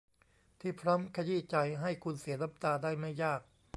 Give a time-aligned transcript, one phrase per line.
[0.59, 3.41] ที่พร้อมขยี้ใจให้คุณเสียน้ำตาได้ไม่ยาก